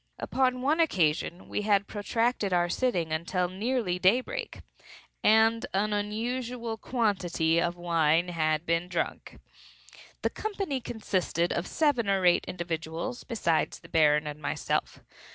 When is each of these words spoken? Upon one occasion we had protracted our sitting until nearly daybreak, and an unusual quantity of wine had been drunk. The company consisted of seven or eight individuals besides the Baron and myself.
Upon 0.17 0.63
one 0.63 0.79
occasion 0.79 1.47
we 1.47 1.61
had 1.61 1.85
protracted 1.85 2.51
our 2.53 2.69
sitting 2.69 3.13
until 3.13 3.47
nearly 3.49 3.99
daybreak, 3.99 4.61
and 5.23 5.63
an 5.75 5.93
unusual 5.93 6.75
quantity 6.75 7.61
of 7.61 7.75
wine 7.77 8.29
had 8.29 8.65
been 8.65 8.87
drunk. 8.87 9.39
The 10.23 10.31
company 10.31 10.81
consisted 10.81 11.53
of 11.53 11.67
seven 11.67 12.09
or 12.09 12.25
eight 12.25 12.45
individuals 12.47 13.23
besides 13.23 13.77
the 13.79 13.89
Baron 13.89 14.25
and 14.25 14.41
myself. 14.41 15.03